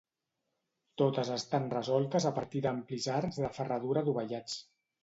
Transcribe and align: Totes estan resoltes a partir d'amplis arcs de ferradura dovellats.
Totes 1.01 1.29
estan 1.35 1.69
resoltes 1.75 2.27
a 2.31 2.35
partir 2.41 2.65
d'amplis 2.67 3.09
arcs 3.21 3.43
de 3.47 3.57
ferradura 3.61 4.09
dovellats. 4.11 4.63